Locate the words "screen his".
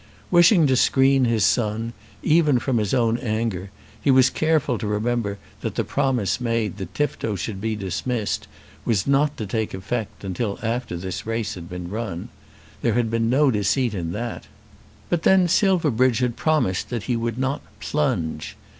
0.75-1.45